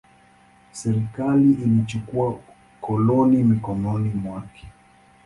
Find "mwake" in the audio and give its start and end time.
4.09-4.67